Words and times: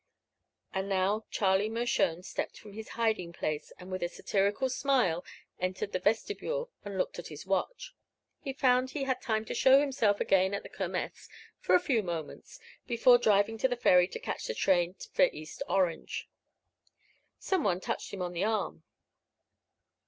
And 0.73 0.89
now 0.89 1.27
Charlie 1.29 1.69
Mershone 1.69 2.23
stepped 2.23 2.57
from 2.57 2.73
his 2.73 2.89
hiding 2.97 3.33
place 3.33 3.71
and 3.77 3.91
with 3.91 4.01
a 4.01 4.09
satirical 4.09 4.67
smile 4.67 5.23
entered 5.59 5.91
the 5.91 5.99
vestibule 5.99 6.71
and 6.83 6.97
looked 6.97 7.19
at 7.19 7.27
his 7.27 7.45
watch. 7.45 7.93
He 8.39 8.51
found 8.51 8.89
he 8.89 9.03
had 9.03 9.21
time 9.21 9.45
to 9.45 9.53
show 9.53 9.79
himself 9.79 10.19
again 10.19 10.55
at 10.55 10.63
the 10.63 10.69
Kermess, 10.69 11.29
for 11.59 11.75
a 11.75 11.79
few 11.79 12.01
moments, 12.01 12.59
before 12.87 13.19
driving 13.19 13.59
to 13.59 13.67
the 13.67 13.75
ferry 13.77 14.07
to 14.07 14.19
catch 14.19 14.47
the 14.47 14.55
train 14.55 14.95
for 15.13 15.29
East 15.31 15.61
Orange. 15.69 16.27
Some 17.37 17.63
one 17.63 17.79
touched 17.79 18.11
him 18.11 18.23
on 18.23 18.33
the 18.33 18.43
arm. 18.43 18.81